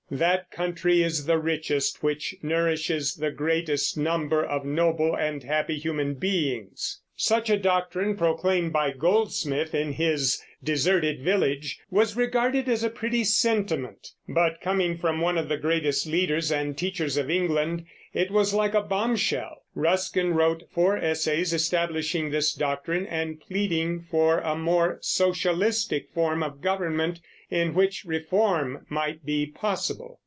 That 0.13 0.51
country 0.51 1.01
is 1.01 1.25
the 1.25 1.39
richest 1.39 2.03
which 2.03 2.35
nourishes 2.41 3.15
the 3.15 3.31
greatest 3.31 3.97
number 3.97 4.43
of 4.43 4.65
noble 4.65 5.15
and 5.15 5.41
happy 5.41 5.77
human 5.79 6.15
beings." 6.15 6.99
Such 7.15 7.49
a 7.49 7.55
doctrine, 7.55 8.17
proclaimed 8.17 8.73
by 8.73 8.91
Goldsmith 8.91 9.73
in 9.73 9.93
his 9.93 10.43
Deserted 10.61 11.21
Village, 11.21 11.79
was 11.89 12.17
regarded 12.17 12.67
as 12.67 12.83
a 12.83 12.89
pretty 12.89 13.23
sentiment, 13.23 14.09
but 14.27 14.59
coming 14.59 14.97
from 14.97 15.21
one 15.21 15.37
of 15.37 15.47
the 15.47 15.55
greatest 15.57 16.05
leaders 16.05 16.51
and 16.51 16.77
teachers 16.77 17.15
of 17.15 17.29
England 17.29 17.85
it 18.13 18.31
was 18.31 18.53
like 18.53 18.73
a 18.73 18.81
bombshell. 18.81 19.61
Ruskin 19.75 20.33
wrote 20.33 20.63
four 20.73 20.97
essays 20.97 21.53
establishing 21.53 22.31
this 22.31 22.53
doctrine 22.53 23.05
and 23.05 23.39
pleading 23.39 24.01
for 24.11 24.39
a 24.39 24.55
more 24.57 24.97
socialistic 25.01 26.09
form 26.09 26.43
of 26.43 26.59
government 26.59 27.21
in 27.49 27.73
which 27.73 28.05
reform 28.05 28.85
might 28.89 29.23
be 29.25 29.45
possible. 29.45 30.17